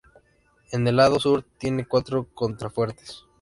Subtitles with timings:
[0.71, 3.23] En el lado sur tiene cuatro contrafuertes.